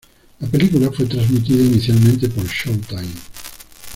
La 0.39 0.47
película 0.47 0.89
fue 0.91 1.05
transmitida 1.05 1.63
inicialmente 1.63 2.27
por 2.27 2.43
Showtime. 2.47 3.05